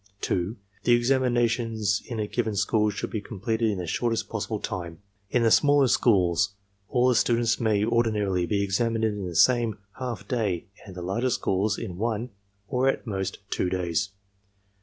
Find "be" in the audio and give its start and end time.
3.11-3.21, 8.47-8.63